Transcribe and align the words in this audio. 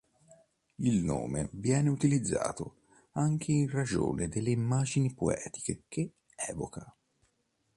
Il 0.79 1.03
nome 1.03 1.49
viene 1.51 1.89
utilizzato 1.89 2.77
anche 3.11 3.51
in 3.51 3.69
ragione 3.69 4.29
delle 4.29 4.49
immagini 4.49 5.13
poetiche 5.13 5.83
che 5.87 6.13
evoca. 6.49 6.91